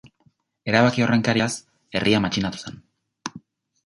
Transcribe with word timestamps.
Erabaki 0.71 1.03
horren 1.07 1.21
kariaz, 1.27 1.49
herria 1.99 2.21
matxinatu 2.23 2.63
zen. 2.65 2.81